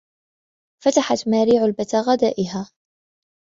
[0.83, 2.71] فتحت ماري علبة غذائها.